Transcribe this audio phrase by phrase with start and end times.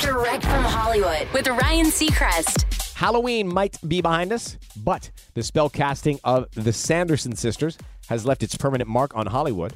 [0.00, 2.94] Direct from Hollywood with Ryan Seacrest.
[2.94, 7.76] Halloween might be behind us, but the spell casting of the Sanderson sisters
[8.08, 9.74] has left its permanent mark on Hollywood.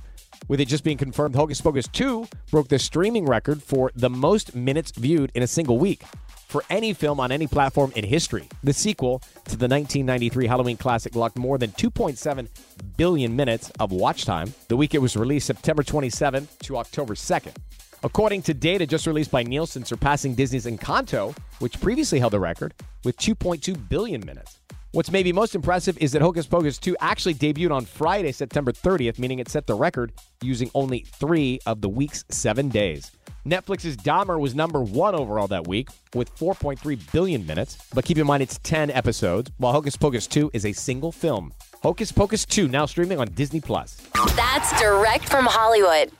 [0.49, 4.55] With it just being confirmed, Hocus Pocus 2 broke the streaming record for the most
[4.55, 6.03] minutes viewed in a single week
[6.49, 8.49] for any film on any platform in history.
[8.65, 12.49] The sequel to the 1993 Halloween classic locked more than 2.7
[12.97, 17.55] billion minutes of watch time the week it was released September 27th to October 2nd.
[18.03, 22.73] According to data just released by Nielsen, surpassing Disney's Encanto, which previously held the record,
[23.05, 24.59] with 2.2 billion minutes.
[24.93, 29.19] What's maybe most impressive is that Hocus Pocus 2 actually debuted on Friday, September 30th,
[29.19, 30.13] meaning it set the record
[30.43, 33.11] using only three of the week's seven days.
[33.47, 38.27] Netflix's Dahmer was number one overall that week with 4.3 billion minutes, but keep in
[38.27, 41.53] mind it's 10 episodes, while Hocus Pocus 2 is a single film.
[41.83, 44.01] Hocus Pocus 2 now streaming on Disney Plus.
[44.35, 46.11] That's direct from Hollywood.